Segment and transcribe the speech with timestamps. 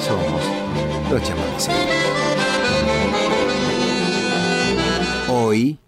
[0.00, 0.42] Somos
[1.10, 1.68] los chamamés.
[5.28, 5.78] Hoy,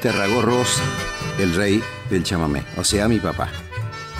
[0.00, 0.80] Terragorros,
[1.38, 3.50] el rey del chamamé, o sea, mi papá.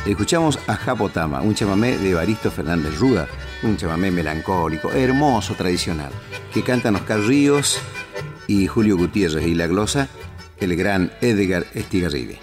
[0.04, 3.26] Escuchamos a Japotama, un chamamé de Evaristo Fernández Ruda,
[3.62, 6.10] un chamamé melancólico, hermoso, tradicional,
[6.52, 7.78] que cantan Oscar Ríos
[8.46, 10.08] y Julio Gutiérrez y la glosa
[10.60, 12.38] el gran Edgar Estigarribia.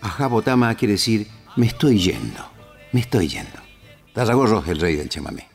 [0.00, 2.50] A Japotama quiere decir me estoy yendo,
[2.92, 3.65] me estoy yendo.
[4.16, 5.46] Tarragorro el rey del chamamé.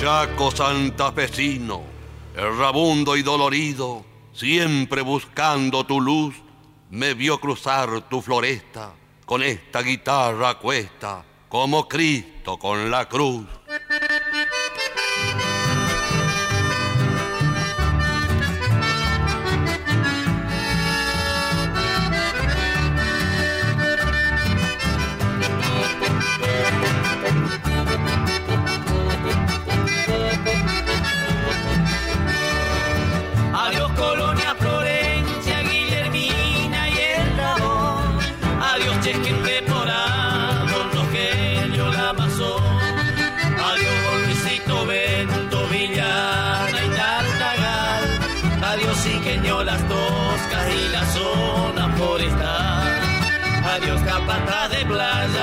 [0.00, 1.82] Chaco santafesino,
[2.36, 6.36] errabundo y dolorido, siempre buscando tu luz,
[6.90, 8.92] me vio cruzar tu floresta
[9.26, 13.44] con esta guitarra cuesta, como Cristo con la cruz.
[54.98, 55.37] realize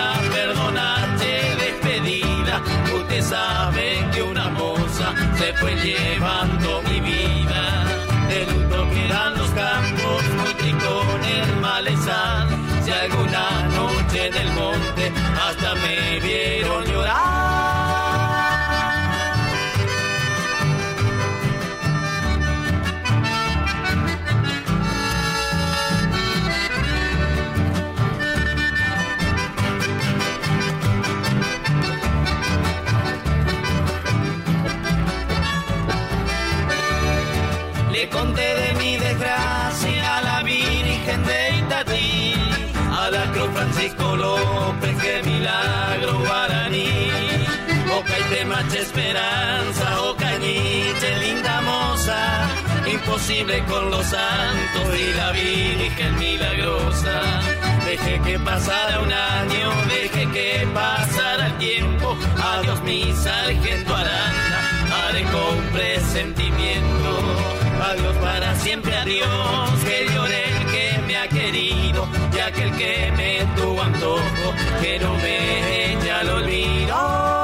[48.55, 52.21] Macha esperanza, oca niche, linda moza,
[52.89, 57.21] imposible con los santos y la Virgen milagrosa.
[57.83, 64.60] Deje que pasara un año, deje que pasara el tiempo, adiós mi sargento Aranda,
[65.04, 67.55] haré con presentimiento
[67.92, 73.45] adiós para siempre, adiós, que llore el que me ha querido, y aquel que me
[73.58, 74.48] tuvo antojo,
[74.82, 77.35] que no me echa al olvido.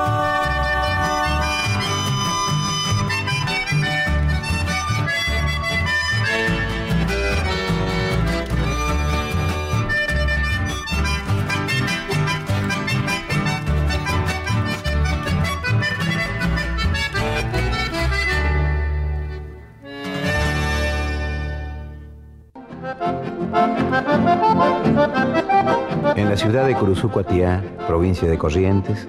[26.16, 29.07] En la ciudad de Curuzucuatiá, provincia de Corrientes,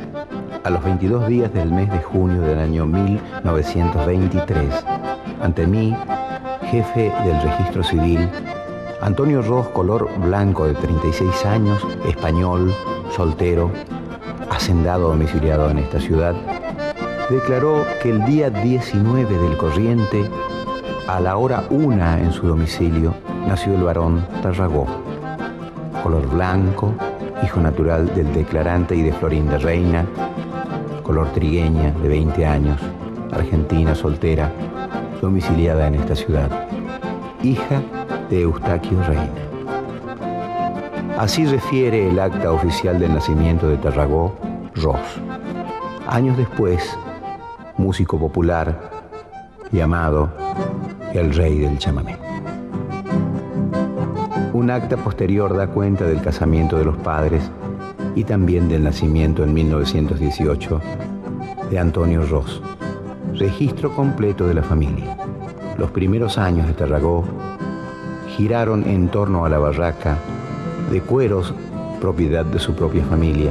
[0.65, 4.85] a los 22 días del mes de junio del año 1923,
[5.43, 5.97] ante mí,
[6.71, 8.29] jefe del registro civil,
[9.01, 12.75] Antonio Ross, color blanco de 36 años, español,
[13.15, 13.71] soltero,
[14.51, 16.35] hacendado domiciliado en esta ciudad,
[17.31, 20.29] declaró que el día 19 del corriente,
[21.07, 23.15] a la hora una en su domicilio,
[23.47, 24.87] nació el varón Tarragó,
[26.03, 26.95] color blanco,
[27.43, 30.07] hijo natural del declarante y de Florinda Reina,
[31.03, 32.81] color trigueña de 20 años,
[33.33, 34.51] argentina soltera,
[35.21, 36.51] domiciliada en esta ciudad,
[37.43, 37.83] hija
[38.31, 39.53] de Eustaquio Reina.
[41.19, 44.35] Así refiere el acta oficial del nacimiento de Tarragó,
[44.75, 45.21] Ross.
[46.09, 46.97] Años después,
[47.77, 48.91] músico popular
[49.71, 50.31] llamado
[51.13, 52.22] el rey del chamamé.
[54.63, 57.51] Un acta posterior da cuenta del casamiento de los padres
[58.15, 60.81] y también del nacimiento en 1918
[61.69, 62.63] de Antonio Ross.
[63.35, 65.17] Registro completo de la familia.
[65.77, 67.25] Los primeros años de Tarragó
[68.37, 70.19] giraron en torno a la barraca
[70.93, 71.53] de cueros,
[72.01, 73.51] propiedad de su propia familia,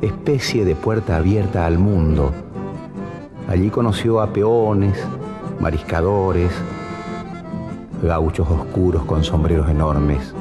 [0.00, 2.32] especie de puerta abierta al mundo.
[3.48, 4.96] Allí conoció a peones,
[5.58, 6.52] mariscadores,
[8.06, 10.32] gauchos oscuros con sombreros enormes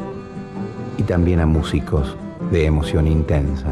[0.97, 2.15] y también a músicos
[2.51, 3.67] de emoción intensa.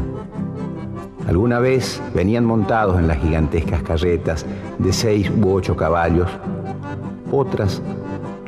[1.26, 4.44] Alguna vez venían montados en las gigantescas carretas
[4.78, 6.28] de seis u ocho caballos,
[7.32, 7.80] otras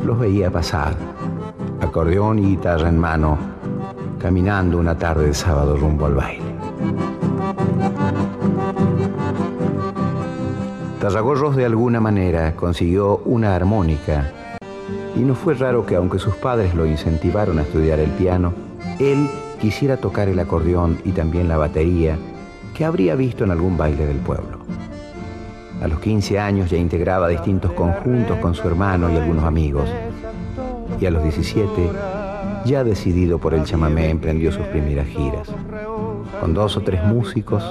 [0.04, 0.94] los veía pasar,
[1.80, 3.38] acordeón y guitarra en mano,
[4.20, 6.44] caminando una tarde de sábado rumbo al baile.
[11.00, 14.32] Tarragorros de alguna manera consiguió una armónica
[15.16, 18.52] y no fue raro que aunque sus padres lo incentivaron a estudiar el piano,
[18.98, 19.28] él
[19.60, 22.18] quisiera tocar el acordeón y también la batería
[22.74, 24.58] que habría visto en algún baile del pueblo.
[25.82, 29.88] A los 15 años ya integraba distintos conjuntos con su hermano y algunos amigos.
[31.00, 31.90] Y a los 17,
[32.64, 35.48] ya decidido por el chamamé, emprendió sus primeras giras.
[36.40, 37.62] Con dos o tres músicos,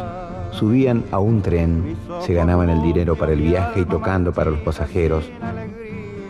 [0.51, 4.59] subían a un tren, se ganaban el dinero para el viaje y tocando para los
[4.62, 5.30] pasajeros.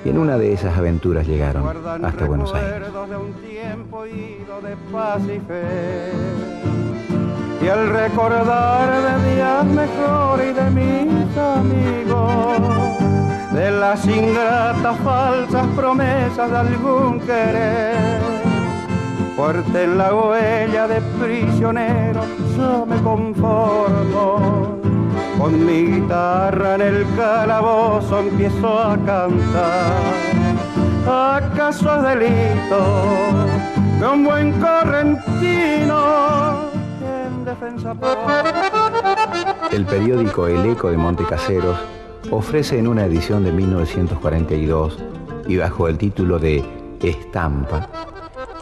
[0.06, 1.66] Y en una de esas aventuras llegaron
[2.06, 2.90] hasta Buenos Aires.
[7.60, 12.60] Y al recordar de días mejores y de mis amigos,
[13.52, 18.22] de las ingratas falsas promesas de algún querer,
[19.36, 22.22] fuerte en la huella de prisionero,
[22.56, 24.85] yo me conformo.
[25.38, 29.94] Con mi guitarra en el calabozo empiezo a cantar.
[31.08, 32.82] ¿Acaso es delito
[34.00, 35.96] de un buen correntino
[39.72, 41.78] el periódico El Eco de Montecaseros
[42.32, 44.98] ofrece en una edición de 1942
[45.48, 46.64] y bajo el título de
[47.02, 47.88] Estampa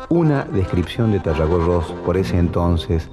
[0.09, 3.09] una descripción de Tarragorros por ese entonces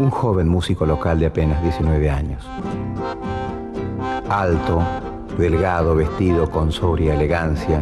[0.00, 2.42] un joven músico local de apenas 19 años.
[4.30, 4.80] Alto,
[5.36, 7.80] delgado, vestido con sobria elegancia,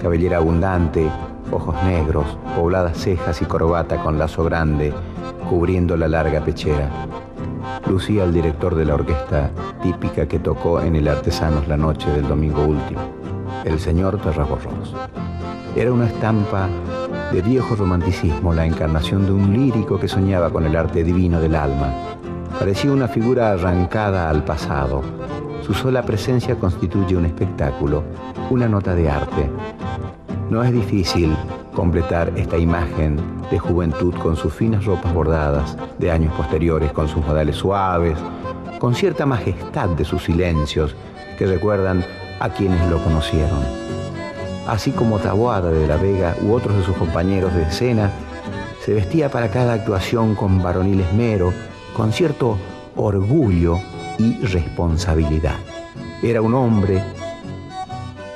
[0.00, 1.10] cabellera abundante,
[1.52, 4.94] ojos negros, pobladas cejas y corbata con lazo grande,
[5.50, 6.88] cubriendo la larga pechera.
[7.86, 9.50] Lucía el director de la orquesta
[9.82, 13.00] típica que tocó en el Artesanos la noche del domingo último,
[13.64, 14.94] el señor Tarragorros.
[15.76, 16.66] Era una estampa
[17.32, 21.54] de viejo romanticismo, la encarnación de un lírico que soñaba con el arte divino del
[21.54, 21.92] alma.
[22.58, 25.02] Parecía una figura arrancada al pasado.
[25.62, 28.02] Su sola presencia constituye un espectáculo,
[28.50, 29.50] una nota de arte.
[30.48, 31.36] No es difícil
[31.74, 33.20] completar esta imagen
[33.50, 38.18] de juventud con sus finas ropas bordadas, de años posteriores con sus modales suaves,
[38.78, 40.96] con cierta majestad de sus silencios
[41.38, 42.04] que recuerdan
[42.40, 43.97] a quienes lo conocieron.
[44.68, 48.10] Así como Taboada de la Vega u otros de sus compañeros de escena,
[48.84, 51.54] se vestía para cada actuación con varonil esmero,
[51.96, 52.58] con cierto
[52.94, 53.78] orgullo
[54.18, 55.56] y responsabilidad.
[56.22, 57.02] Era un hombre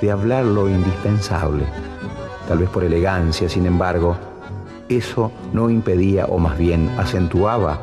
[0.01, 1.65] de hablar lo indispensable,
[2.49, 4.17] tal vez por elegancia, sin embargo,
[4.89, 7.79] eso no impedía o más bien acentuaba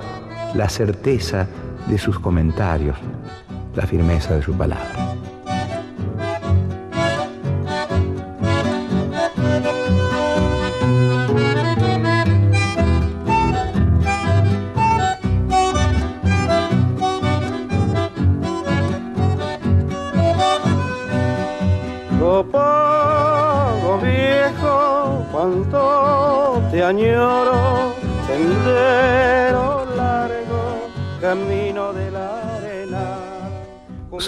[0.55, 1.47] la certeza
[1.85, 2.97] de sus comentarios,
[3.75, 5.15] la firmeza de su palabra.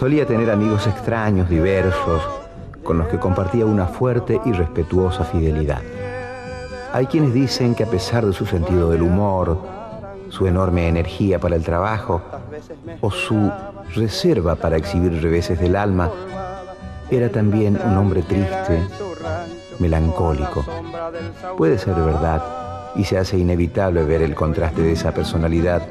[0.02, 2.24] Solía tener amigos extraños, diversos,
[2.84, 5.84] con los que compartía una fuerte y respetuosa fidelidad.
[6.92, 9.60] Hay quienes dicen que a pesar de su sentido del humor,
[10.30, 12.20] su enorme energía para el trabajo
[13.00, 13.52] o su
[13.94, 16.10] reserva para exhibir reveses del alma,
[17.12, 18.82] era también un hombre triste,
[19.78, 20.66] melancólico.
[21.58, 22.42] Puede ser verdad
[22.96, 25.84] y se hace inevitable ver el contraste de esa personalidad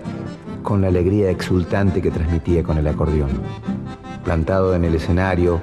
[0.65, 3.80] con la alegría exultante que transmitía con el acordeón.
[4.25, 5.61] Plantado en el escenario,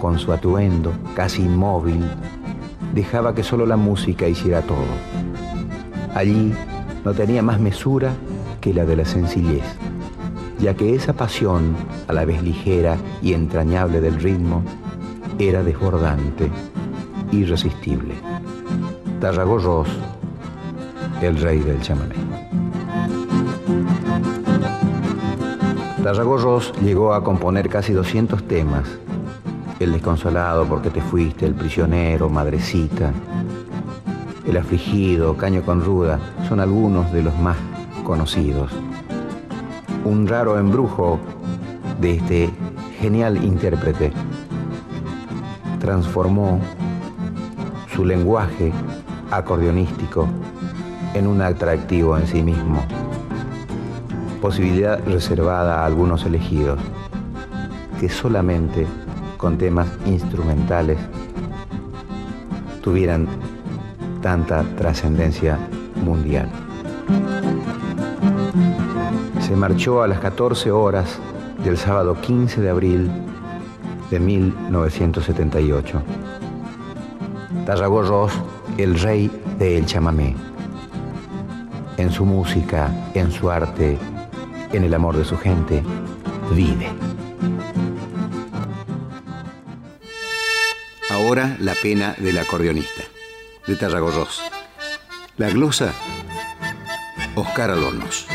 [0.00, 2.04] con su atuendo casi inmóvil,
[2.94, 4.86] dejaba que solo la música hiciera todo.
[6.14, 6.52] Allí
[7.04, 8.12] no tenía más mesura
[8.60, 9.64] que la de la sencillez,
[10.58, 11.76] ya que esa pasión,
[12.06, 14.62] a la vez ligera y entrañable del ritmo,
[15.38, 16.50] era desbordante
[17.32, 18.14] irresistible.
[19.20, 19.88] Tarragorros,
[21.22, 21.82] el rey del
[26.08, 26.18] chamamé.
[26.18, 28.84] Tarragorros llegó a componer casi 200 temas.
[29.78, 33.12] El desconsolado porque te fuiste, el prisionero, madrecita,
[34.46, 37.56] el afligido, caño con ruda, son algunos de los más
[38.04, 38.72] conocidos.
[40.04, 41.20] Un raro embrujo
[42.00, 42.50] de este
[42.98, 44.12] genial intérprete
[45.78, 46.60] transformó
[47.94, 48.72] su lenguaje
[49.30, 50.26] acordeonístico
[51.14, 52.82] en un atractivo en sí mismo,
[54.40, 56.78] posibilidad reservada a algunos elegidos,
[58.00, 58.86] que solamente
[59.36, 60.98] con temas instrumentales
[62.82, 63.26] tuvieran
[64.22, 65.58] tanta trascendencia
[66.04, 66.48] mundial.
[69.48, 71.18] se marchó a las 14 horas
[71.64, 73.10] del sábado 15 de abril
[74.10, 76.02] de 1978.
[77.64, 78.30] Tarragorros,
[78.76, 80.36] el rey del chamamé.
[81.96, 83.96] En su música, en su arte,
[84.72, 85.82] en el amor de su gente,
[86.52, 86.88] vive.
[91.10, 93.02] Ahora la pena del acordeonista,
[93.66, 94.40] de Tarragorros.
[95.36, 95.92] La glosa,
[97.34, 98.26] Oscar Alornos.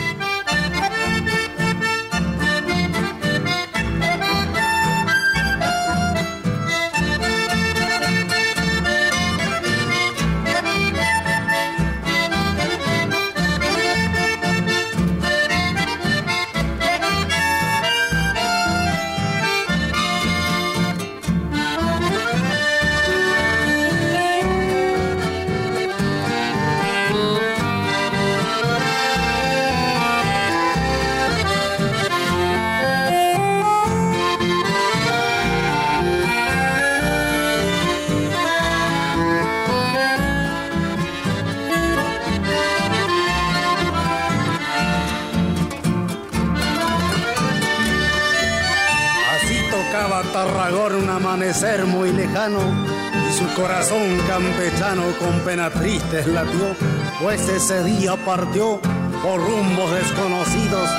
[52.46, 56.76] Y su corazón campechano con pena triste latió,
[57.22, 58.82] pues ese día partió
[59.24, 60.90] por rumbos desconocidos,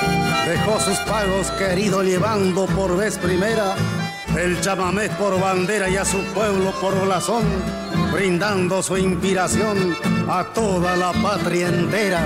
[0.47, 3.75] dejó sus pagos queridos llevando por vez primera
[4.39, 7.45] el chamamé por bandera y a su pueblo por blasón,
[8.11, 9.95] brindando su inspiración
[10.27, 12.23] a toda la patria entera.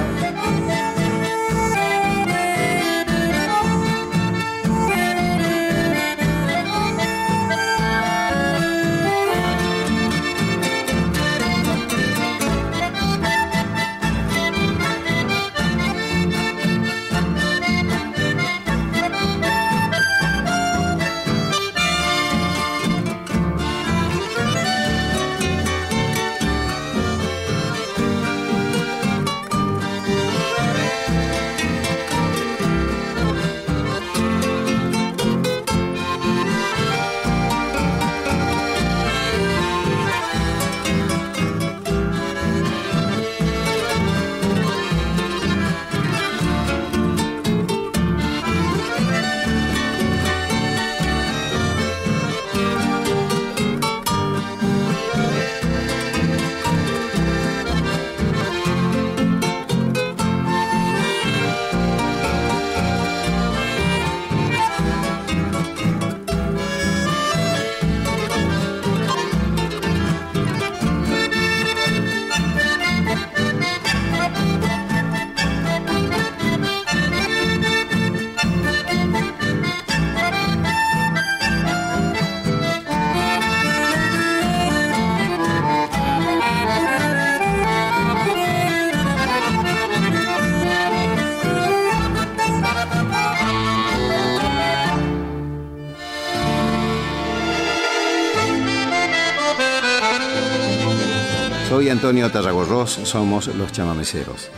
[101.99, 104.51] Antonio Tarragorros, somos los chamameceros.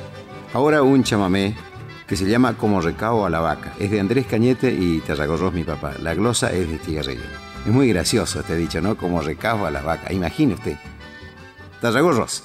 [0.52, 1.56] Ahora un chamamé
[2.06, 3.72] que se llama Como recao a la vaca.
[3.78, 5.94] Es de Andrés Cañete y Tarragorros mi papá.
[6.02, 7.24] La glosa es de Estigarrillo.
[7.64, 8.94] Es muy gracioso este dicho, ¿no?
[8.98, 10.12] Como recao a la vaca.
[10.12, 10.76] Imagine usted.
[11.80, 12.42] Tarragorros.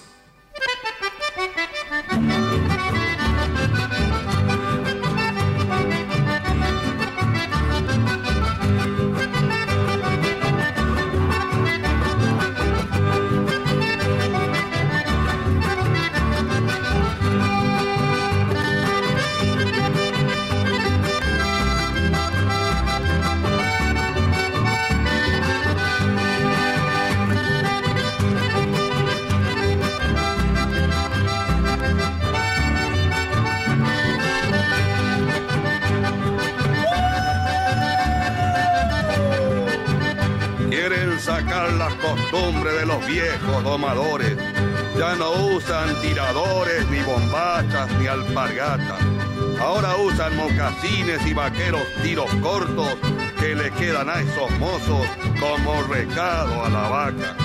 [43.08, 44.38] Viejos domadores.
[44.98, 49.00] Ya no usan tiradores, ni bombachas, ni alpargatas.
[49.60, 52.89] Ahora usan mocasines y vaqueros tiros cortos
[53.39, 55.08] que le quedan a esos mozos
[55.39, 57.45] como recado a la vaca.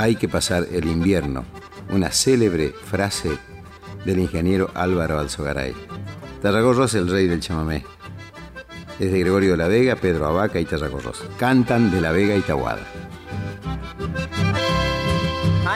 [0.00, 1.44] Hay que pasar el invierno,
[1.90, 3.36] una célebre frase
[4.06, 5.74] del ingeniero Álvaro Alzogaray.
[6.40, 7.84] Tarragorros, el rey del chamamé.
[8.98, 11.22] Es de Gregorio de la Vega, Pedro Abaca y Tarragorros.
[11.38, 12.80] Cantan de la Vega y Tahuada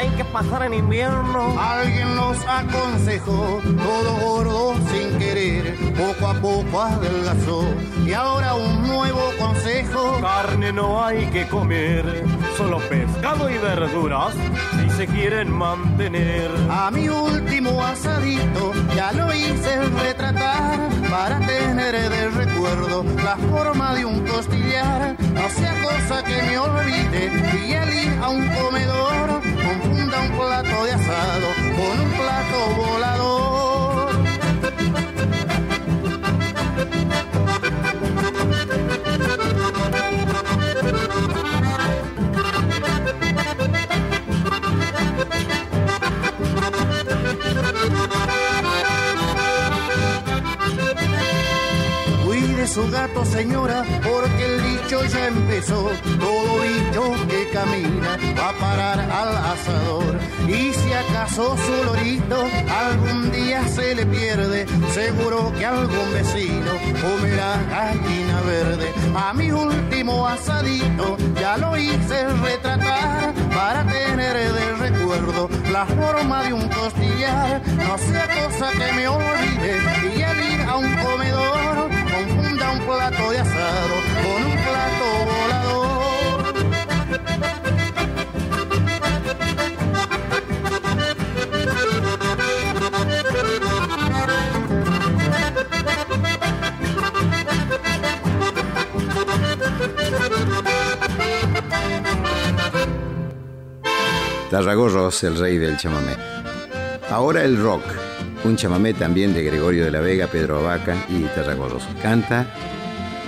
[0.04, 1.58] hay que pasar en invierno.
[1.58, 7.64] Alguien nos aconsejó, todo gordo sin querer, poco a poco adelgazó.
[8.04, 10.20] Y ahora un nuevo consejo.
[10.20, 12.24] Carne no hay que comer,
[12.56, 14.34] solo pescado y verduras,
[14.78, 16.50] si se quieren mantener.
[16.70, 20.78] A mi último asadito ya lo hice retratar,
[21.10, 25.16] para tener de recuerdo la forma de un costillar.
[25.34, 27.30] No sea cosa que me olvide
[27.66, 33.54] y elija un comedor confunda un plato de asado con un plato volador.
[52.74, 55.92] Su gato, señora, porque el dicho ya empezó.
[56.18, 60.18] Todo bicho que camina va a parar al asador.
[60.48, 67.62] Y si acaso su lorito algún día se le pierde, seguro que algún vecino comerá
[67.70, 68.92] gallina verde.
[69.14, 76.52] A mi último asadito ya lo hice retratar para tener de recuerdo la forma de
[76.52, 77.62] un costillar.
[77.86, 79.93] No sea cosa que me olvide
[104.54, 106.14] Tarragorros, el rey del chamamé.
[107.10, 107.82] Ahora el rock,
[108.44, 111.82] un chamamé también de Gregorio de la Vega, Pedro Abaca y Tarragorros.
[112.00, 112.46] Canta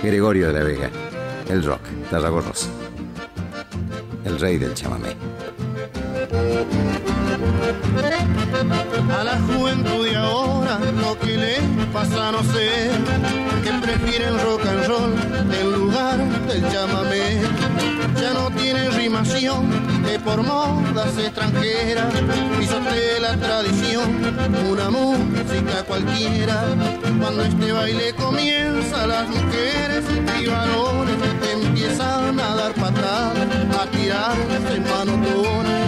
[0.01, 0.89] Gregorio de la Vega,
[1.49, 2.69] el rock, Tarragorros,
[4.23, 5.17] el rey del chamamé.
[9.19, 11.57] A la juventud de ahora lo que le
[11.91, 12.89] pasa no sé,
[13.65, 15.13] que prefieren rock and roll
[15.59, 17.41] en lugar del chamamé.
[18.17, 22.13] Ya no tiene rimación que por modas extranjeras
[22.59, 24.09] pisote la tradición,
[24.71, 26.63] una música cualquiera.
[27.19, 30.05] Cuando este baile comienza las mujeres
[30.39, 31.17] y varones
[31.51, 33.47] empiezan a dar patadas,
[33.81, 35.87] a tirarse manotones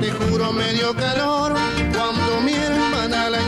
[0.00, 1.52] te juro medio calor
[1.92, 3.38] cuando mi hermana la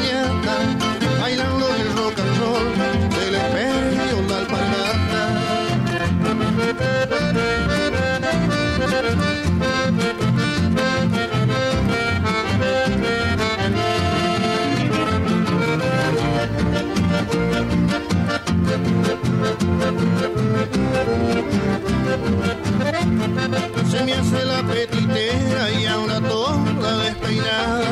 [23.91, 27.85] Se me hace la petitera y ahora toda despeinada.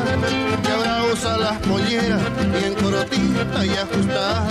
[0.63, 2.21] Que ahora usa las polleras
[2.53, 4.47] bien cortita y ajustada.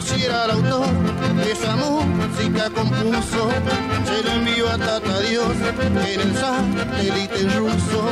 [0.00, 0.86] Conociera al autor
[1.44, 3.50] de esa música compuso,
[4.06, 8.08] se lo envío a Tata Dios en el satélite ruso.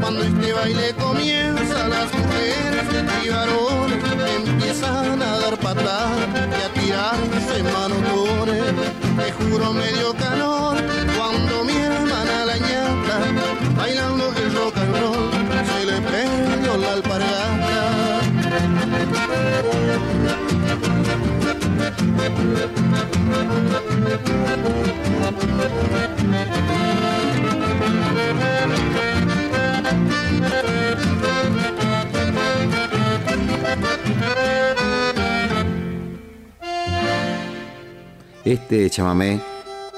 [0.00, 2.86] Cuando este baile comienza, las mujeres
[3.22, 4.02] y varones
[4.48, 6.26] empiezan a dar patadas
[6.58, 8.72] y a tirarse manotones.
[9.18, 10.78] Te juro medio calor
[11.18, 13.20] cuando mi hermana la ñata
[13.76, 15.30] bailando el rock and roll
[15.66, 16.96] se le perdió la
[38.46, 39.40] Este chamamé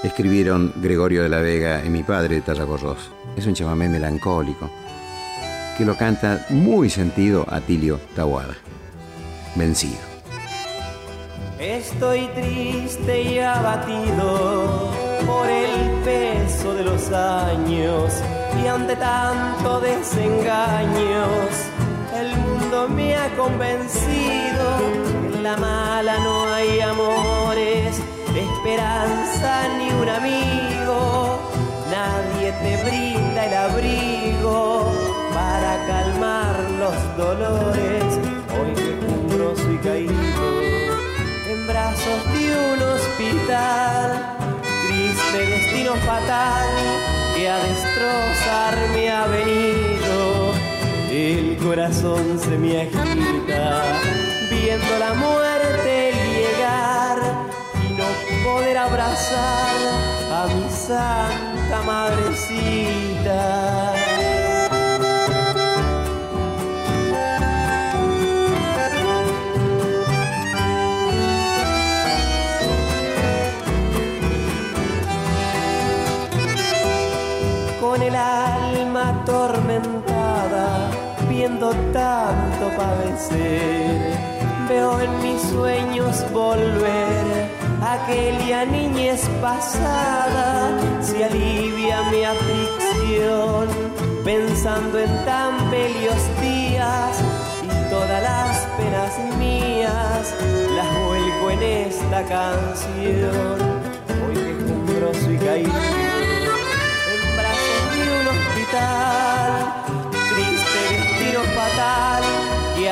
[0.03, 3.11] escribieron Gregorio de la Vega y mi padre Tarragorros.
[3.37, 4.71] Es un chamamé melancólico
[5.77, 8.57] que lo canta muy sentido Atilio Tahuada.
[9.55, 10.08] Vencido.
[11.61, 14.93] Estoy triste y abatido
[15.27, 18.13] por el peso de los años
[18.63, 21.51] y ante tanto desengaños
[22.15, 24.65] el mundo me ha convencido
[25.31, 28.01] que en la mala no hay amores,
[28.37, 31.41] esperanza ni un amigo,
[31.91, 34.93] nadie te brinda el abrigo
[35.35, 38.05] para calmar los dolores,
[38.55, 40.18] hoy que juro soy caído
[42.33, 44.37] de un hospital.
[44.87, 46.69] Triste destino fatal
[47.35, 50.53] que a destrozar me ha venido.
[51.11, 53.83] El corazón se me agita
[54.51, 57.19] viendo la muerte llegar
[57.85, 58.07] y no
[58.45, 59.77] poder abrazar
[60.33, 63.98] a mi santa madrecita.
[81.93, 84.13] Tanto padecer,
[84.69, 87.51] veo en mis sueños volver
[87.83, 93.69] aquella niñez pasada, se alivia mi aflicción,
[94.25, 97.21] pensando en tan bellos días
[97.65, 100.35] y todas las penas mías
[100.77, 103.79] las vuelco en esta canción.
[104.27, 106.08] Hoy que jumbroso y caído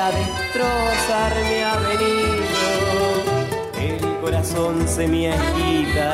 [0.07, 2.67] a destrozarme ha venido.
[3.89, 6.13] El corazón se me agita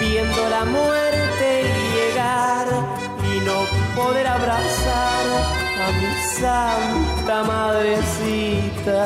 [0.00, 1.62] viendo la muerte
[1.94, 2.66] llegar
[3.32, 3.58] y no
[3.94, 5.24] poder abrazar
[5.84, 9.00] a mi santa madrecita.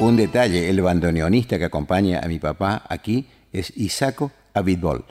[0.00, 5.04] Un detalle, el bandoneonista que acompaña a mi papá aquí es Isaco Abitbol.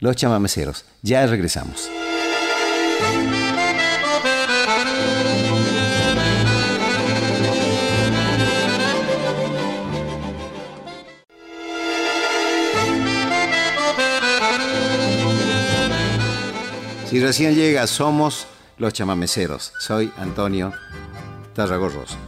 [0.00, 0.84] Los chamameceros.
[1.02, 1.88] Ya regresamos.
[17.06, 19.72] Si recién llega, somos los chamameceros.
[19.78, 20.72] Soy Antonio
[21.54, 22.18] Tarragorros.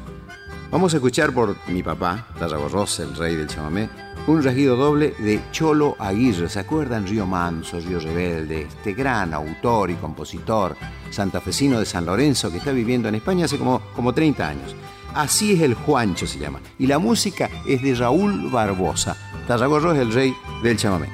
[0.70, 3.88] Vamos a escuchar por mi papá, Tarragorros, el rey del chamamé,
[4.26, 6.50] un regido doble de Cholo Aguirre.
[6.50, 7.06] ¿Se acuerdan?
[7.06, 10.76] Río Manso, Río Rebelde, este gran autor y compositor
[11.08, 14.76] santafesino de San Lorenzo que está viviendo en España hace como, como 30 años.
[15.14, 16.60] Así es el Juancho se llama.
[16.78, 19.16] Y la música es de Raúl Barbosa.
[19.46, 21.08] Tarragorros es el rey del chamamé.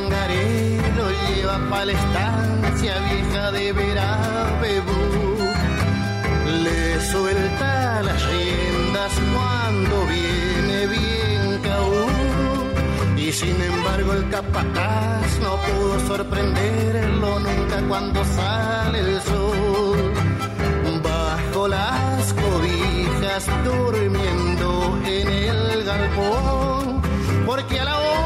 [0.00, 5.36] Lo lleva pa' la estancia vieja de Verabebú.
[6.64, 12.06] Le suelta las riendas cuando viene bien caú.
[13.18, 20.12] Y sin embargo el capataz no pudo sorprenderlo nunca cuando sale el sol.
[21.02, 27.02] Bajo las cobijas durmiendo en el galpón.
[27.44, 28.21] Porque a la hora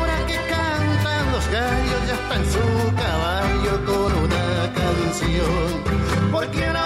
[2.37, 6.31] en su caballo con una canción.
[6.31, 6.86] Porque la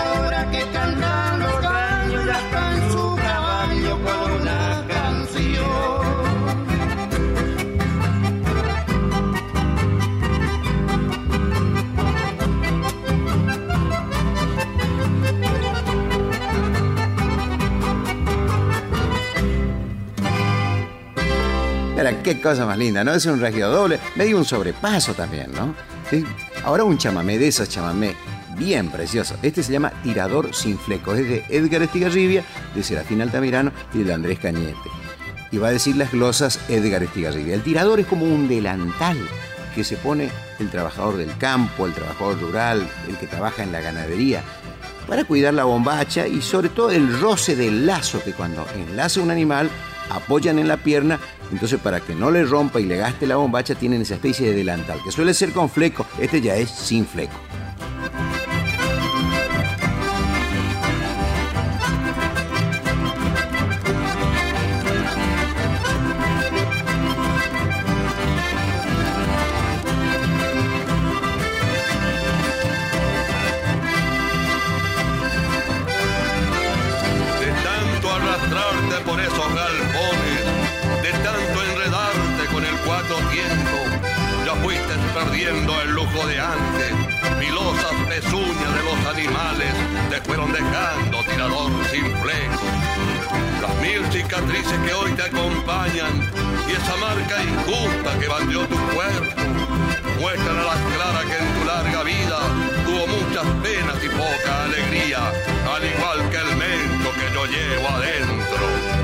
[22.22, 23.12] qué cosa más linda, ¿no?
[23.12, 25.74] Es un regio doble, medio un sobrepaso también, ¿no?
[26.08, 26.24] Sí.
[26.64, 28.14] Ahora un chamamé de esos chamamé
[28.56, 29.36] bien precioso.
[29.42, 31.14] Este se llama Tirador sin fleco.
[31.14, 34.90] Es de Edgar Estigarribia, de Serafín Altamirano y de Andrés Cañete.
[35.50, 37.54] Y va a decir las glosas Edgar Estigarribia.
[37.54, 39.18] El tirador es como un delantal
[39.74, 43.80] que se pone el trabajador del campo, el trabajador rural, el que trabaja en la
[43.80, 44.42] ganadería,
[45.06, 49.30] para cuidar la bombacha y sobre todo el roce del lazo, que cuando enlaza un
[49.30, 49.70] animal
[50.10, 51.18] apoyan en la pierna,
[51.52, 54.56] entonces para que no le rompa y le gaste la bombacha tienen esa especie de
[54.56, 57.49] delantal, que suele ser con fleco, este ya es sin fleco.
[94.60, 96.30] Cicatrices que hoy te acompañan
[96.68, 99.40] y esa marca injusta que bandeó tu cuerpo,
[100.20, 102.38] muestran a las claras que en tu larga vida
[102.84, 105.32] tuvo muchas penas y poca alegría,
[105.74, 108.99] al igual que el mento que yo llevo adentro.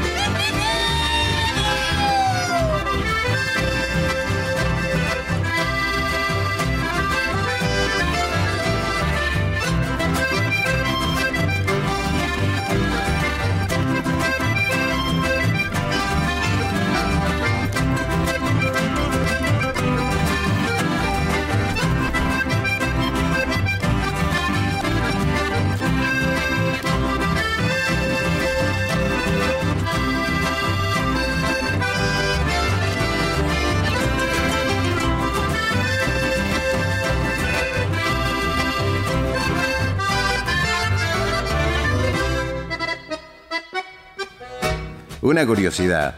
[45.26, 46.14] Una curiosidad.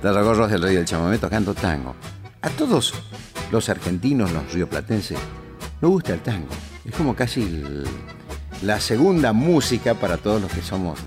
[0.00, 1.94] Tarragorros del Rey del Chamamé tocando tango.
[2.40, 2.94] A todos
[3.52, 5.18] los argentinos, los rioplatenses,
[5.82, 6.48] nos gusta el tango.
[6.82, 7.62] Es como casi
[8.62, 10.98] la segunda música para todos los que somos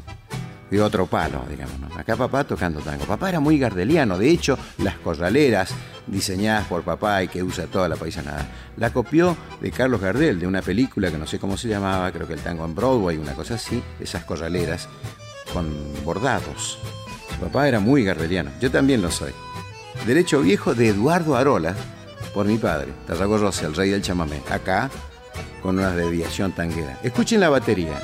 [0.70, 1.92] de otro palo, digamos.
[1.98, 3.06] Acá papá tocando tango.
[3.06, 4.20] Papá era muy gardeliano.
[4.20, 5.74] De hecho, las corraleras
[6.06, 10.46] diseñadas por papá y que usa toda la paisanada, la copió de Carlos Gardel, de
[10.46, 13.34] una película que no sé cómo se llamaba, creo que el tango en Broadway, una
[13.34, 14.88] cosa así, esas corraleras
[15.52, 15.68] con
[16.06, 16.78] bordados.
[17.40, 19.32] Papá era muy gardeliano, yo también lo soy.
[20.06, 21.76] Derecho viejo de Eduardo Arola,
[22.34, 24.90] por mi padre, Tarragorros, el rey del chamamé, acá
[25.62, 27.00] con una deviación tanguera.
[27.04, 28.00] Escuchen la batería.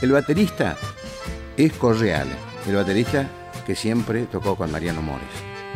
[0.00, 0.76] El baterista
[1.56, 2.32] es Correale,
[2.66, 3.26] el baterista
[3.66, 5.28] que siempre tocó con Mariano Mores.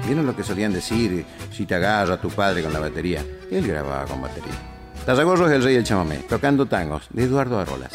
[0.07, 1.24] ¿Vieron lo que solían decir?
[1.52, 3.24] Si te agarra tu padre con la batería.
[3.50, 4.52] Él grababa con batería.
[5.07, 7.92] Tarragorros, el rey del chamamé, tocando tangos, de Eduardo Arolas.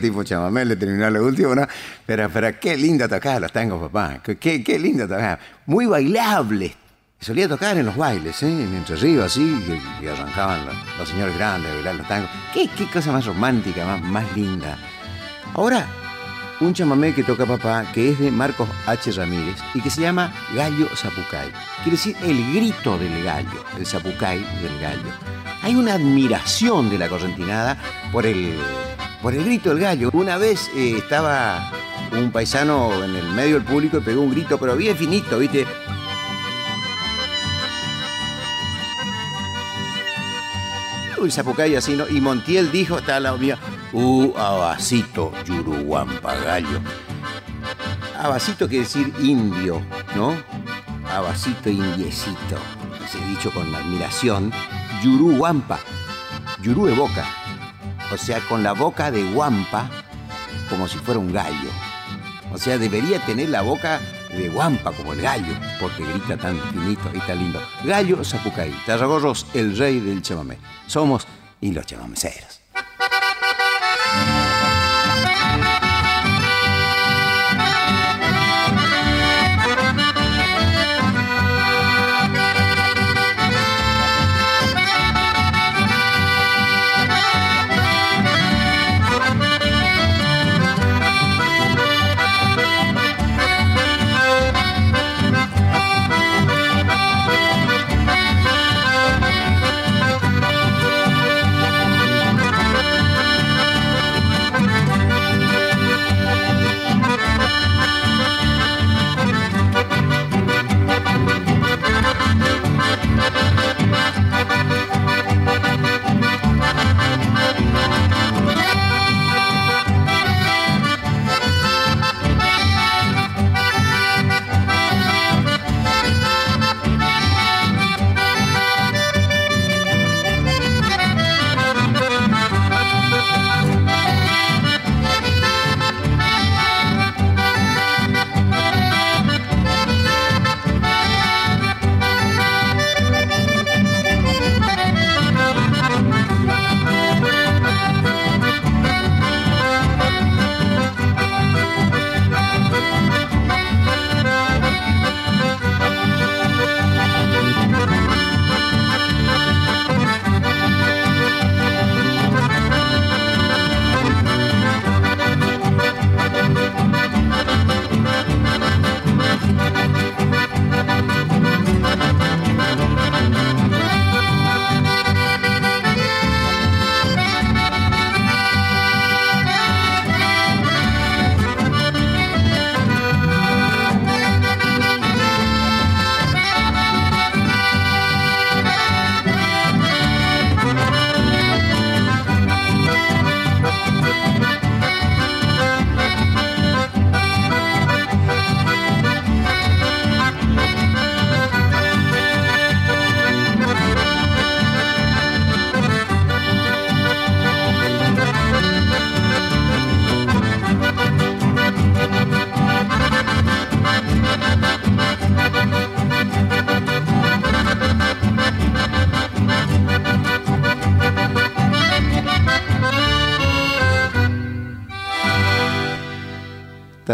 [0.00, 1.66] Tipo chamamé, le terminó lo último, ¿no?
[2.04, 4.20] Pero, pero qué lindo tocar los tangos, papá.
[4.22, 5.38] Qué, qué lindo tocar.
[5.66, 6.74] Muy bailable.
[7.18, 8.46] Solía tocar en los bailes, ¿eh?
[8.46, 10.60] En Entre Ríos, así, y, arrancaban
[10.98, 12.30] los, señores grandes a bailar los tangos.
[12.52, 14.76] Qué, qué cosa más romántica, más, más linda.
[15.54, 15.86] Ahora,
[16.60, 19.12] un chamamé que toca papá, que es de Marcos H.
[19.12, 21.50] Ramírez y que se llama Gallo Zapucay.
[21.82, 25.10] Quiere decir el grito del gallo, el Zapucay del gallo.
[25.62, 27.76] Hay una admiración de la correntinada
[28.12, 28.58] por el,
[29.26, 30.10] por el grito del gallo.
[30.12, 31.72] Una vez eh, estaba
[32.12, 35.66] un paisano en el medio del público y pegó un grito, pero bien finito, ¿viste?
[41.18, 42.06] Uy, Zapucay así, ¿no?
[42.08, 43.56] Y Montiel dijo, está lado mío,
[43.92, 46.78] uh, abacito, yuruguampa, gallo.
[48.16, 49.82] Abacito quiere decir indio,
[50.14, 50.36] ¿no?
[51.12, 52.58] Abacito, indiecito.
[53.10, 54.52] Se dicho con admiración.
[55.02, 55.80] Yurú Wampa.
[56.62, 57.45] Yurú de boca.
[58.12, 59.90] O sea, con la boca de Wampa
[60.68, 61.70] como si fuera un gallo.
[62.52, 67.10] O sea, debería tener la boca de Wampa como el gallo, porque grita tan finito
[67.12, 67.60] y tan lindo.
[67.84, 70.58] Gallo Zapucay, Tarragorros, el rey del chamamé.
[70.86, 71.26] Somos
[71.60, 72.55] y los chamameceros.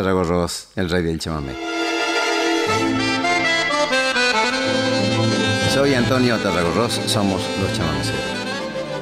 [0.02, 1.52] Tarragorros, el rey del chamamé.
[5.72, 8.20] Soy Antonio Tarragorros, somos los chamameceros.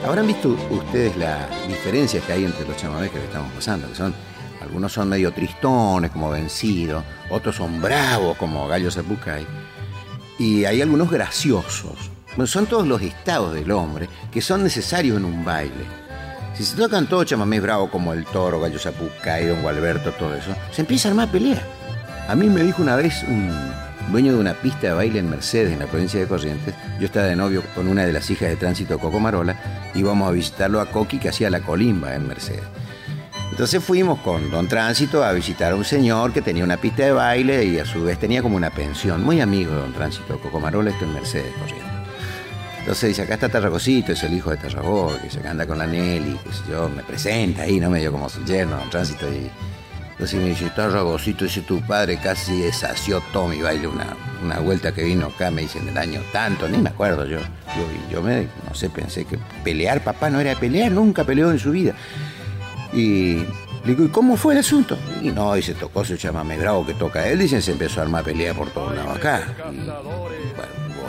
[0.06, 3.94] Habrán visto ustedes la diferencia que hay entre los chamamés que le estamos pasando, que
[3.94, 4.14] son
[4.60, 9.46] algunos son medio tristones, como vencidos, otros son bravos, como Gallo Zapucay,
[10.38, 12.10] y hay algunos graciosos.
[12.36, 15.99] Bueno, son todos los estados del hombre que son necesarios en un baile.
[16.54, 20.54] Si se tocan todos chamamés bravos como el toro, Gallo Zapucay, Don Gualberto, todo eso,
[20.72, 21.62] se empieza a armar pelea.
[22.28, 23.50] A mí me dijo una vez un
[24.10, 27.26] dueño de una pista de baile en Mercedes, en la provincia de Corrientes, yo estaba
[27.26, 29.56] de novio con una de las hijas de tránsito Coco Marola,
[29.94, 32.64] íbamos a visitarlo a Coqui que hacía la colimba en Mercedes.
[33.50, 37.12] Entonces fuimos con Don Tránsito a visitar a un señor que tenía una pista de
[37.12, 39.22] baile y a su vez tenía como una pensión.
[39.22, 41.99] Muy amigo de Don Tránsito Coco Marola, esto en Mercedes, Corrientes.
[42.90, 45.86] Entonces dice, acá está Tarragocito, es el hijo de Tarragó, que se anda con la
[45.86, 47.88] Nelly, que sé yo, me presenta ahí, ¿no?
[47.88, 49.32] Medio como su yerno, en tránsito.
[49.32, 49.48] Y,
[50.10, 54.90] entonces me dice, Tarragocito, dice tu padre casi deshació todo mi baile, una, una vuelta
[54.90, 57.38] que vino acá, me dicen, del año tanto, ni me acuerdo yo.
[57.38, 61.60] Yo, yo me, no sé, pensé que pelear, papá no era pelear, nunca peleó en
[61.60, 61.94] su vida.
[62.92, 63.46] Y le
[63.84, 64.98] digo, ¿y cómo fue el asunto?
[65.22, 68.02] Y no, y se tocó su chamamé bravo que toca él, dicen, se empezó a
[68.02, 69.46] armar pelea por todos lados acá.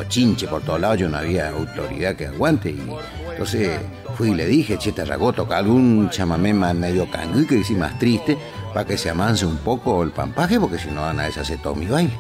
[0.02, 2.72] Bueno, chinche por todos lados, yo no había autoridad que aguante.
[2.72, 2.82] Y
[3.32, 3.80] entonces
[4.16, 7.08] fui y le dije, che, Tarragó, toca algún chamamé más medio
[7.48, 8.38] que dice más triste,
[8.74, 11.76] para que se amance un poco el pampaje, porque si no van a deshacer todo
[11.76, 12.14] mi baile.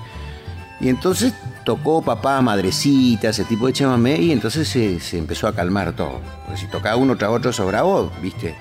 [0.79, 5.53] Y entonces tocó papá, madrecita, ese tipo de chamamé, y entonces se, se empezó a
[5.53, 6.19] calmar todo.
[6.45, 8.55] Porque si tocaba uno tras otro sobraba, ¿viste?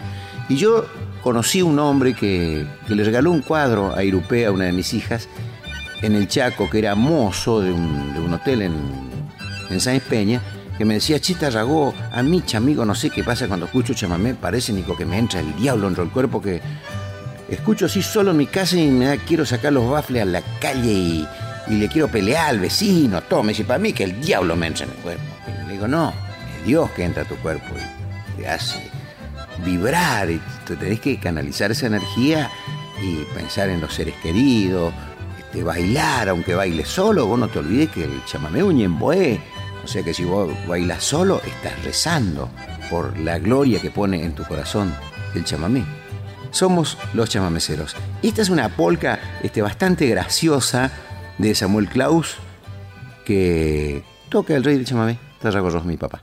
[0.48, 0.84] Y yo
[1.22, 5.28] conocí un hombre que, que le regaló un cuadro a Irupea, una de mis hijas,
[6.02, 9.09] en el Chaco, que era mozo de un, de un hotel en,
[9.70, 10.40] en Sáenz Peña,
[10.76, 14.34] que me decía, Chita Ragó, a mí, chamigo, no sé qué pasa cuando escucho chamamé,
[14.34, 16.60] parece, Nico, que me entra el diablo dentro del cuerpo, que
[17.48, 20.42] escucho así solo en mi casa y me da, quiero sacar los bafles a la
[20.60, 21.28] calle y,
[21.68, 23.42] y le quiero pelear al vecino, todo.
[23.42, 25.22] Me dice, para mí que el diablo me entra en mi cuerpo.
[25.46, 26.12] Y le digo, no,
[26.58, 28.90] es Dios que entra a tu cuerpo y te hace
[29.64, 32.50] vibrar y tú tenés que canalizar esa energía
[33.02, 34.92] y pensar en los seres queridos,
[35.38, 39.40] este, bailar, aunque bailes solo, vos no te olvides que el chamamé un ñemboé,
[39.84, 42.50] o sea que si vos bailas solo, estás rezando
[42.90, 44.94] por la gloria que pone en tu corazón
[45.34, 45.84] el chamamé.
[46.50, 47.94] Somos los chamameceros.
[48.22, 50.90] Esta es una polca este, bastante graciosa
[51.38, 52.36] de Samuel Klaus
[53.24, 56.22] que toca el rey del chamamé, Tarragorros, mi papá.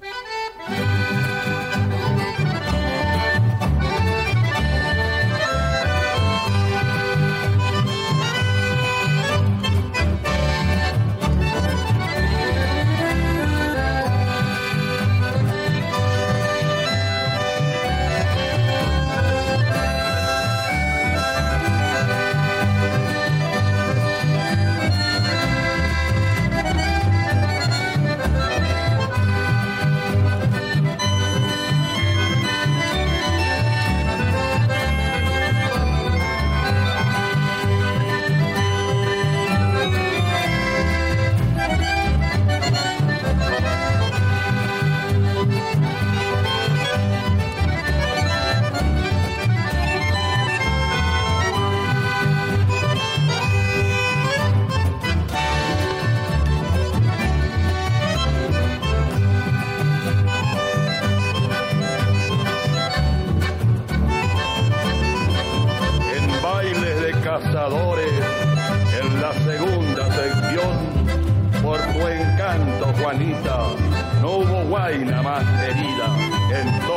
[74.22, 76.08] No hubo guaina más herida
[76.52, 76.97] en todo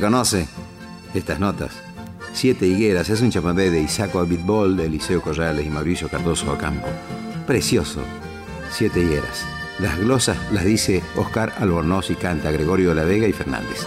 [0.00, 0.48] Reconoce
[1.12, 1.72] estas notas.
[2.32, 6.86] Siete higueras es un chamamé de Isaco Abitbol, de Eliseo Corrales y Mauricio Cardoso Ocampo.
[7.46, 8.00] Precioso.
[8.70, 9.44] Siete higueras.
[9.78, 13.86] Las glosas las dice Oscar Albornoz y canta Gregorio de la Vega y Fernández.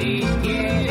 [0.00, 0.87] Hasta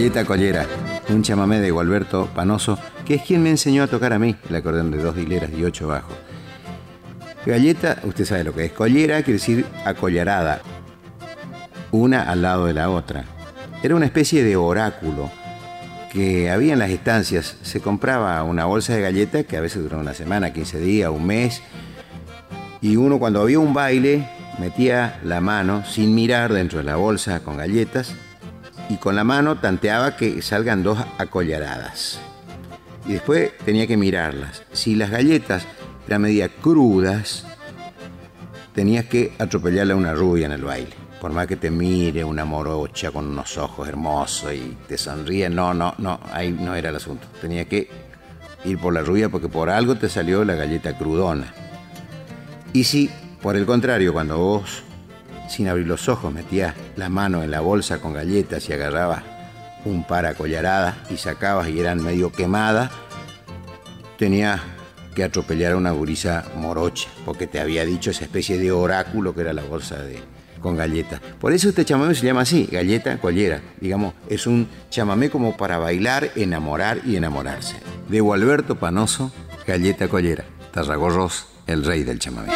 [0.00, 0.66] Galleta Collera,
[1.10, 4.56] un chamamé de Gualberto Panoso, que es quien me enseñó a tocar a mí el
[4.56, 6.14] acordeón de dos hileras y ocho bajos.
[7.44, 8.72] Galleta, usted sabe lo que es.
[8.72, 10.62] Collera quiere decir acollarada,
[11.90, 13.26] una al lado de la otra.
[13.82, 15.30] Era una especie de oráculo
[16.10, 17.58] que había en las estancias.
[17.60, 21.26] Se compraba una bolsa de galletas que a veces duraba una semana, 15 días, un
[21.26, 21.60] mes.
[22.80, 24.26] Y uno cuando había un baile
[24.58, 28.14] metía la mano sin mirar dentro de la bolsa con galletas
[28.90, 32.18] y con la mano tanteaba que salgan dos acollaradas.
[33.06, 34.64] Y después tenía que mirarlas.
[34.72, 35.64] Si las galletas
[36.08, 37.46] eran media crudas,
[38.74, 40.92] tenías que atropellarle a una rubia en el baile.
[41.20, 45.72] Por más que te mire una morocha con unos ojos hermosos y te sonríe, no,
[45.72, 47.28] no, no, ahí no era el asunto.
[47.40, 47.88] Tenía que
[48.64, 51.54] ir por la rubia porque por algo te salió la galleta crudona.
[52.72, 53.08] Y si,
[53.40, 54.82] por el contrario, cuando vos
[55.50, 59.22] sin abrir los ojos, metías la mano en la bolsa con galletas y agarrabas
[59.84, 62.90] un par a collaradas y sacabas y eran medio quemadas,
[64.18, 64.60] tenías
[65.14, 69.40] que atropellar a una gurisa morocha, porque te había dicho esa especie de oráculo que
[69.40, 70.22] era la bolsa de,
[70.60, 71.20] con galletas.
[71.40, 73.60] Por eso este chamamé se llama así, galleta collera.
[73.80, 77.76] Digamos, es un chamamé como para bailar, enamorar y enamorarse.
[78.08, 79.32] De Gualberto Panoso,
[79.66, 80.44] galleta collera.
[80.70, 82.52] Tarragorros, el rey del chamamé.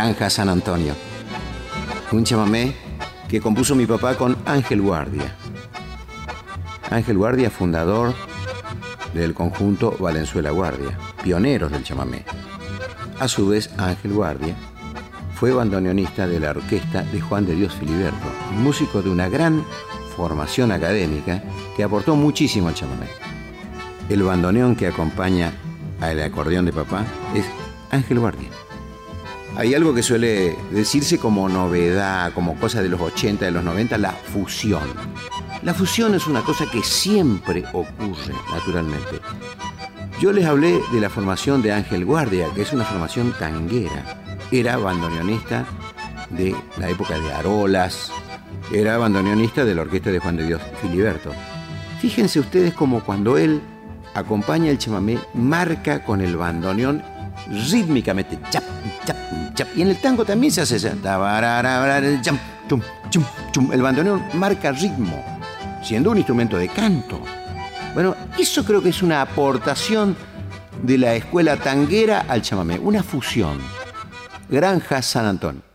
[0.00, 0.94] Granja San Antonio.
[2.10, 2.74] Un chamamé
[3.28, 5.36] que compuso mi papá con Ángel Guardia.
[6.90, 8.14] Ángel Guardia, fundador
[9.12, 12.24] del conjunto Valenzuela Guardia, pioneros del chamamé.
[13.18, 14.56] A su vez, Ángel Guardia
[15.34, 18.26] fue bandoneonista de la orquesta de Juan de Dios Filiberto,
[18.56, 19.66] músico de una gran
[20.16, 21.42] formación académica
[21.76, 23.08] que aportó muchísimo al chamamé.
[24.08, 25.52] El bandoneón que acompaña
[26.00, 27.44] al acordeón de papá es
[27.90, 28.48] Ángel Guardia.
[29.56, 33.98] Hay algo que suele decirse como novedad, como cosa de los 80, de los 90,
[33.98, 34.88] la fusión.
[35.62, 39.20] La fusión es una cosa que siempre ocurre, naturalmente.
[40.20, 44.22] Yo les hablé de la formación de Ángel Guardia, que es una formación tanguera.
[44.50, 45.66] Era bandoneonista
[46.30, 48.12] de la época de Arolas,
[48.72, 51.32] era bandoneonista de la orquesta de Juan de Dios Filiberto.
[52.00, 53.60] Fíjense ustedes como cuando él
[54.14, 57.02] acompaña el chamamé, marca con el bandoneón
[57.48, 58.64] rítmicamente, chap,
[59.04, 59.16] chap,
[59.54, 59.68] chap.
[59.76, 60.76] Y en el tango también se hace.
[63.72, 65.24] El bandoneón marca ritmo,
[65.82, 67.20] siendo un instrumento de canto.
[67.94, 70.16] Bueno, eso creo que es una aportación
[70.82, 73.58] de la escuela tanguera al chamamé, una fusión.
[74.48, 75.69] Granja San Antonio.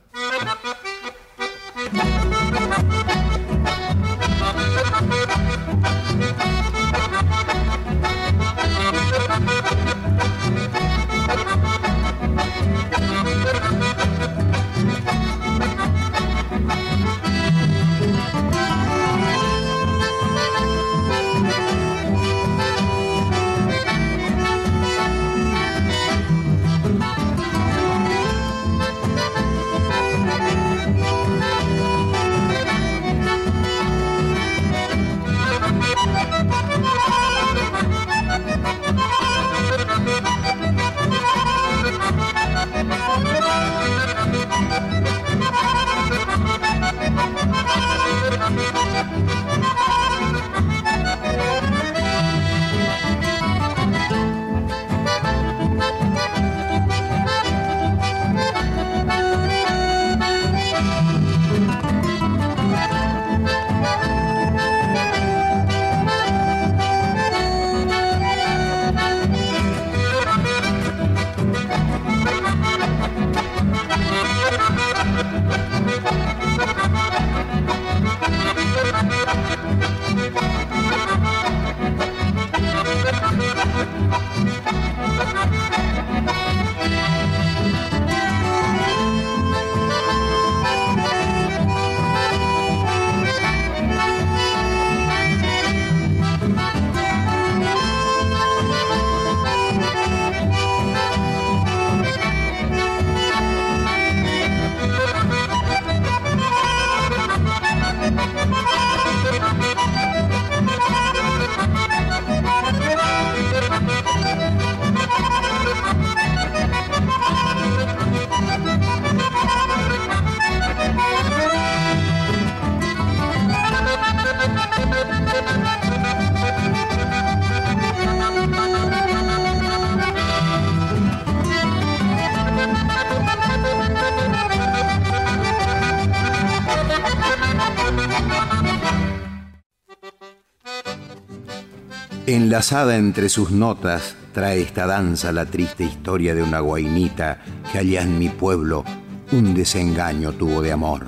[142.46, 147.40] Enlazada entre sus notas trae esta danza la triste historia de una guainita
[147.72, 148.86] que allá en mi pueblo
[149.32, 151.08] un desengaño tuvo de amor.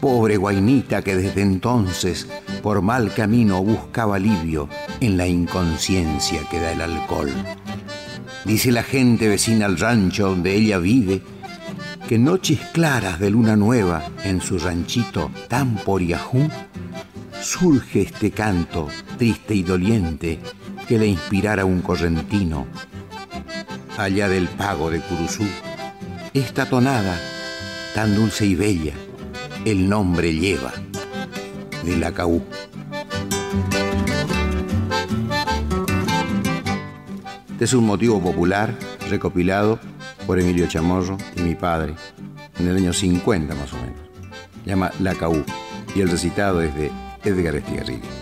[0.00, 2.26] Pobre guainita que desde entonces
[2.64, 7.30] por mal camino buscaba alivio en la inconsciencia que da el alcohol.
[8.44, 11.22] Dice la gente vecina al rancho donde ella vive
[12.08, 16.48] que noches claras de luna nueva en su ranchito tan poriajú
[17.46, 20.40] surge este canto triste y doliente
[20.88, 22.66] que le inspirara un correntino.
[23.96, 25.44] Allá del pago de Curuzú,
[26.34, 27.16] esta tonada
[27.94, 28.94] tan dulce y bella,
[29.64, 30.72] el nombre lleva
[31.84, 32.42] de la Caú.
[37.52, 38.74] Este es un motivo popular
[39.08, 39.78] recopilado
[40.26, 41.94] por Emilio Chamorro y mi padre
[42.58, 44.00] en el año 50 más o menos.
[44.66, 45.44] llama La Caú
[45.94, 46.90] y el recitado es de
[47.26, 48.15] Edgar Estigarribia.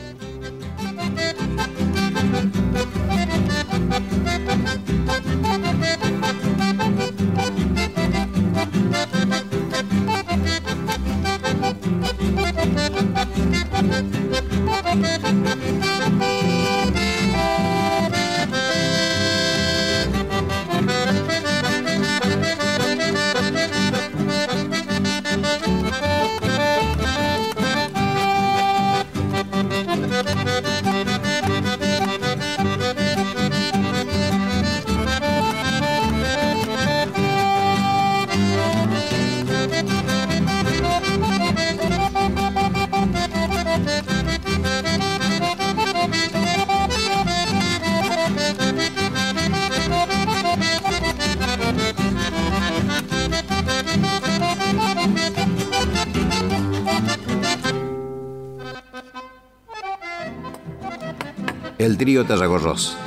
[62.05, 62.99] Trío Tarragorros.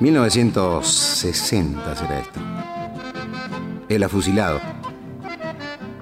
[0.00, 2.40] 1960 será esto.
[3.86, 4.58] El afusilado.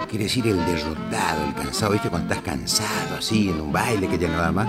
[0.08, 2.10] Quiere decir el derrotado, el cansado, ¿viste?
[2.10, 4.68] Cuando estás cansado así en un baile que ya no da más.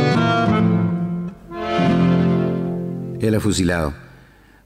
[3.31, 3.93] El afusilado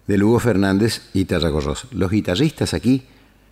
[0.07, 1.85] de Lugo Fernández y Tarragorros.
[1.91, 3.05] Los guitarristas aquí,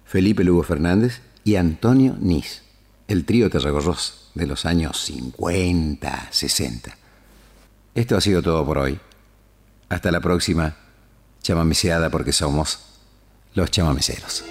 [0.06, 2.64] Felipe Lugo Fernández y Antonio Nis,
[3.08, 6.98] el trío Tarragorros de los años 50, 60.
[7.94, 9.00] Esto ha sido todo por hoy.
[9.88, 10.78] Hasta la próxima
[11.44, 12.80] chamameceada porque somos
[13.54, 14.44] los chamameceros.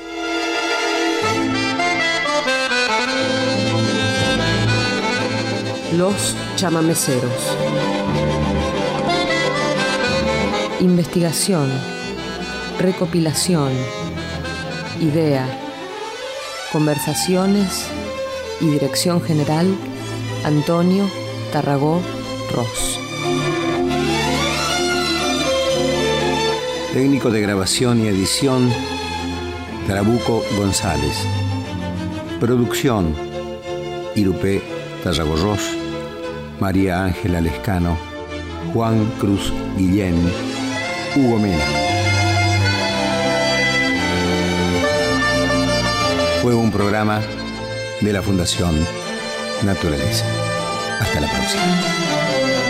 [5.97, 7.92] Los chamameceros.
[10.83, 11.71] Investigación,
[12.81, 13.71] recopilación,
[15.01, 15.47] idea,
[16.73, 17.87] conversaciones
[18.61, 19.73] y dirección general
[20.45, 21.09] Antonio
[21.53, 22.03] Tarragó
[22.53, 22.99] Ross.
[26.93, 28.69] Técnico de grabación y edición
[29.87, 31.17] Trabuco González.
[32.41, 33.15] Producción
[34.17, 34.61] Irupé
[35.05, 35.61] Tarragorros,
[36.59, 37.97] María Ángela Lescano,
[38.73, 40.17] Juan Cruz Guillén,
[41.15, 41.65] Hugo Mena.
[46.41, 47.21] Fue un programa
[48.01, 48.75] de la Fundación
[49.63, 50.25] Naturaleza.
[51.01, 52.62] Hasta la próxima.